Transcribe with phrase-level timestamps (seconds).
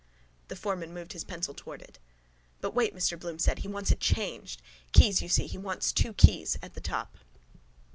[0.47, 1.99] The foreman moved his pencil towards it.
[2.59, 3.59] —But wait, Mr Bloom said.
[3.59, 4.59] He wants it changed.
[4.93, 5.45] Keyes, you see.
[5.45, 7.19] He wants two keys at the top.